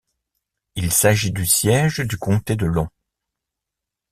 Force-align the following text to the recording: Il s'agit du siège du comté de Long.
Il 0.73 0.91
s'agit 0.91 1.31
du 1.31 1.45
siège 1.45 1.99
du 1.99 2.17
comté 2.17 2.55
de 2.55 2.65
Long. 2.65 2.89